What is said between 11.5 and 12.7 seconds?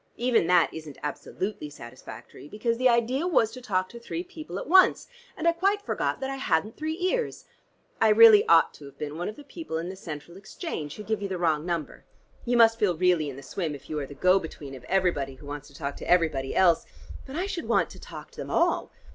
number. You